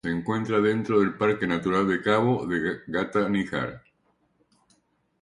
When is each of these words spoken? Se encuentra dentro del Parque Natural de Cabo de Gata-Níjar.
Se 0.03 0.09
encuentra 0.09 0.59
dentro 0.59 0.99
del 0.99 1.13
Parque 1.15 1.45
Natural 1.45 1.87
de 1.87 2.01
Cabo 2.01 2.47
de 2.47 2.79
Gata-Níjar. 2.87 3.83